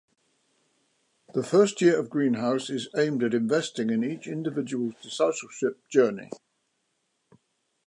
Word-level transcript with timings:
The 1.35 1.43
first 1.43 1.79
year 1.79 1.99
of 1.99 2.09
Greenhouse 2.09 2.71
is 2.71 2.89
aimed 2.97 3.23
at 3.23 3.35
investing 3.35 3.91
in 3.91 4.03
each 4.03 4.25
individual’s 4.25 4.95
discipleship 4.99 5.87
journey. 5.89 6.31